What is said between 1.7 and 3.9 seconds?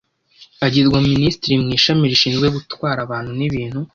ishami rishinzwe gutwara abantu n'ibintu